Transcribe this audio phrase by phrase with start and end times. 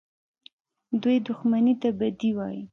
[1.01, 2.61] دوى دښمني ته بدي وايي.